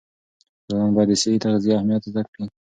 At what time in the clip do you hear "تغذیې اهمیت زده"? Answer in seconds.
1.43-2.21